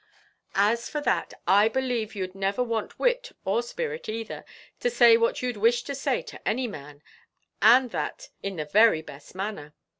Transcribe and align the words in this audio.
"As 0.55 0.89
for 0.89 0.99
that, 1.01 1.31
I 1.45 1.67
believe 1.67 2.15
you'd 2.15 2.33
never 2.33 2.63
want 2.63 2.97
wit 2.97 3.33
or 3.45 3.61
spirit 3.61 4.09
either, 4.09 4.43
to 4.79 4.89
say 4.89 5.15
what 5.15 5.43
you'd 5.43 5.57
wish 5.57 5.83
to 5.83 5.93
say 5.93 6.23
to 6.23 6.41
any 6.47 6.65
man, 6.67 7.03
and 7.61 7.91
that 7.91 8.29
in 8.41 8.55
the 8.55 8.65
very 8.65 9.03
best 9.03 9.35
manner. 9.35 9.75